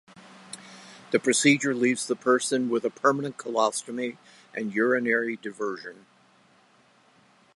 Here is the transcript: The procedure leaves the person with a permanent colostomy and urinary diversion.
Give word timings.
The 1.11 1.19
procedure 1.19 1.75
leaves 1.75 2.07
the 2.07 2.15
person 2.15 2.69
with 2.71 2.83
a 2.85 2.89
permanent 2.89 3.37
colostomy 3.37 4.17
and 4.51 4.73
urinary 4.73 5.35
diversion. 5.35 6.07